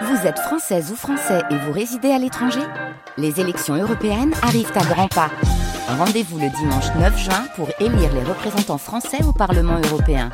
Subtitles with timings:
[0.00, 2.62] Vous êtes française ou français et vous résidez à l'étranger
[3.18, 5.30] Les élections européennes arrivent à grands pas.
[5.86, 10.30] Rendez-vous le dimanche 9 juin pour élire les représentants français au Parlement européen.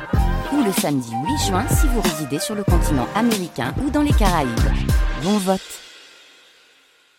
[0.53, 4.13] Ou le samedi 8 juin si vous résidez sur le continent américain ou dans les
[4.13, 4.49] Caraïbes.
[5.23, 5.61] Bon vote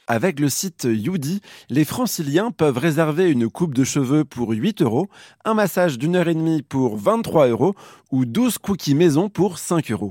[0.06, 5.08] avec le site Youdi, les franciliens peuvent réserver une coupe de cheveux pour 8 euros,
[5.44, 7.76] un massage d'une heure et demie pour 23 euros
[8.10, 10.08] ou 12 cookies maison pour 5 euros.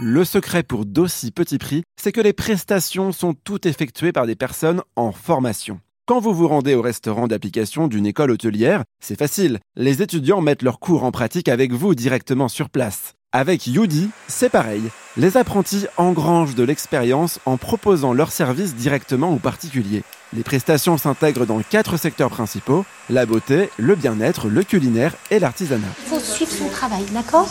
[0.00, 4.34] Le secret pour d'aussi petits prix, c'est que les prestations sont toutes effectuées par des
[4.34, 5.78] personnes en formation.
[6.06, 9.60] Quand vous vous rendez au restaurant d'application d'une école hôtelière, c'est facile.
[9.76, 13.14] Les étudiants mettent leurs cours en pratique avec vous directement sur place.
[13.30, 14.82] Avec Yudi, c'est pareil.
[15.16, 20.02] Les apprentis engrangent de l'expérience en proposant leurs services directement aux particuliers.
[20.36, 25.86] Les prestations s'intègrent dans quatre secteurs principaux la beauté, le bien-être, le culinaire et l'artisanat.
[26.06, 27.48] Il faut suivre son travail, d'accord?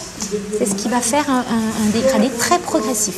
[0.58, 3.16] C'est ce qui va faire un, un dégradé très progressif.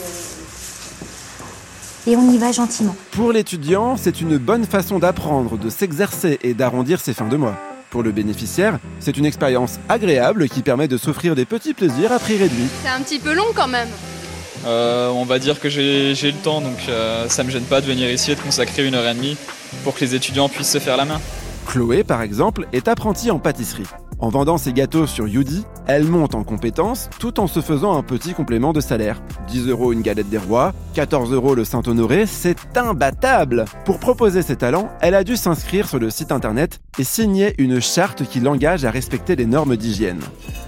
[2.05, 2.95] Et on y va gentiment.
[3.11, 7.55] Pour l'étudiant, c'est une bonne façon d'apprendre, de s'exercer et d'arrondir ses fins de mois.
[7.89, 12.19] Pour le bénéficiaire, c'est une expérience agréable qui permet de s'offrir des petits plaisirs à
[12.19, 12.67] prix réduit.
[12.83, 13.89] C'est un petit peu long quand même.
[14.66, 17.86] Euh, on va dire que j'ai le temps, donc euh, ça me gêne pas de
[17.86, 19.38] venir ici et de consacrer une heure et demie
[19.84, 21.20] pour que les étudiants puissent se faire la main.
[21.66, 23.88] Chloé, par exemple, est apprentie en pâtisserie.
[24.20, 28.02] En vendant ses gâteaux sur Yudi, elle monte en compétences tout en se faisant un
[28.02, 29.22] petit complément de salaire.
[29.50, 34.56] 10 euros une galette des rois, 14 euros le Saint-Honoré, c'est imbattable Pour proposer ses
[34.56, 38.86] talents, elle a dû s'inscrire sur le site internet et signer une charte qui l'engage
[38.86, 40.22] à respecter les normes d'hygiène.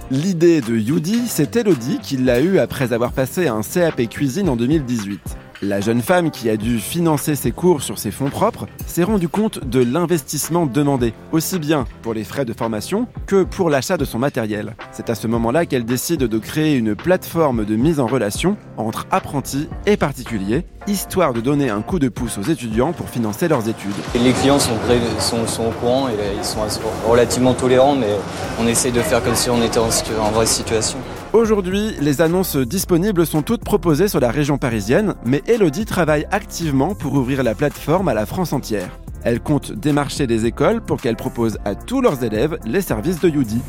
[0.10, 4.56] L'idée de Yudi, c'est Elodie qui l'a eue après avoir passé un CAP cuisine en
[4.56, 5.20] 2018.
[5.64, 9.28] La jeune femme qui a dû financer ses cours sur ses fonds propres s'est rendue
[9.28, 14.06] compte de l'investissement demandé, aussi bien pour les frais de formation que pour l'achat de
[14.06, 14.76] son matériel.
[14.92, 19.08] C'est à ce moment-là qu'elle décide de créer une plateforme de mise en relation entre
[19.10, 23.68] apprentis et particuliers, histoire de donner un coup de pouce aux étudiants pour financer leurs
[23.68, 23.96] études.
[24.14, 26.60] les clients sont, au courant et ils sont
[27.08, 28.16] relativement tolérants, mais
[28.60, 31.00] on essaye de faire comme si on était en vraie situation.
[31.38, 36.96] Aujourd'hui, les annonces disponibles sont toutes proposées sur la région parisienne, mais Elodie travaille activement
[36.96, 38.98] pour ouvrir la plateforme à la France entière.
[39.22, 43.30] Elle compte démarcher des écoles pour qu'elles proposent à tous leurs élèves les services de
[43.30, 43.62] Yudi.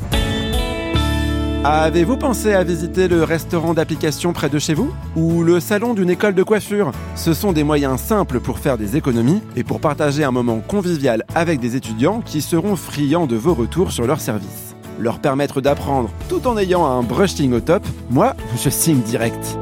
[1.62, 4.90] Avez-vous pensé à visiter le restaurant d'application près de chez vous?
[5.14, 6.92] Ou le salon d'une école de coiffure?
[7.16, 11.22] Ce sont des moyens simples pour faire des économies et pour partager un moment convivial
[11.34, 14.68] avec des étudiants qui seront friands de vos retours sur leurs services
[14.98, 19.58] leur permettre d'apprendre tout en ayant un brushing au top, moi, je signe direct.